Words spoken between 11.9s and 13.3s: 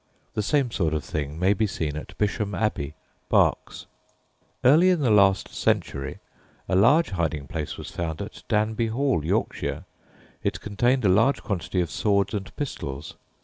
swords and pistols.